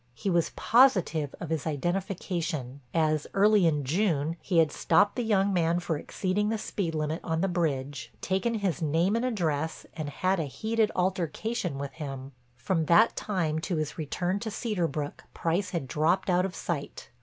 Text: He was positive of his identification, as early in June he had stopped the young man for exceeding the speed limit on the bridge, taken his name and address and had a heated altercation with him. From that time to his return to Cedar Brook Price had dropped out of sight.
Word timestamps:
He 0.15 0.31
was 0.31 0.49
positive 0.55 1.35
of 1.39 1.51
his 1.51 1.67
identification, 1.67 2.81
as 2.91 3.27
early 3.35 3.67
in 3.67 3.83
June 3.83 4.35
he 4.41 4.57
had 4.57 4.71
stopped 4.71 5.15
the 5.15 5.21
young 5.23 5.53
man 5.53 5.79
for 5.79 5.95
exceeding 5.95 6.49
the 6.49 6.57
speed 6.57 6.95
limit 6.95 7.19
on 7.23 7.41
the 7.41 7.47
bridge, 7.47 8.11
taken 8.19 8.55
his 8.55 8.81
name 8.81 9.15
and 9.15 9.23
address 9.23 9.85
and 9.93 10.09
had 10.09 10.39
a 10.39 10.45
heated 10.45 10.91
altercation 10.95 11.77
with 11.77 11.91
him. 11.93 12.31
From 12.57 12.85
that 12.85 13.15
time 13.15 13.59
to 13.59 13.75
his 13.75 13.99
return 13.99 14.39
to 14.39 14.49
Cedar 14.49 14.87
Brook 14.87 15.25
Price 15.35 15.69
had 15.69 15.87
dropped 15.87 16.31
out 16.31 16.45
of 16.47 16.55
sight. 16.55 17.11